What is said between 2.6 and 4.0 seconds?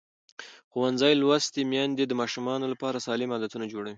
لپاره سالم عادتونه جوړوي.